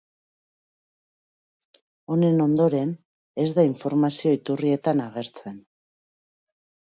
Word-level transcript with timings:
Honen 2.15 2.39
ondoren, 2.45 2.95
ez 3.45 3.47
da 3.59 3.65
informazio 3.69 4.33
iturrietan 4.37 5.03
agertzen. 5.07 5.61